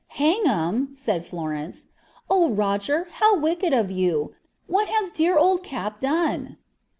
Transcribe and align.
"'Hang 0.07 0.45
him!' 0.45 0.89
said 0.95 1.27
Florence. 1.27 1.85
'Oh, 2.27 2.49
Roger, 2.49 3.05
how 3.11 3.37
wicked 3.37 3.71
of 3.71 3.91
you! 3.91 4.33
What 4.65 4.87
has 4.87 5.11
dear 5.11 5.37
old 5.37 5.61
Cap 5.63 5.99
done?' 5.99 6.57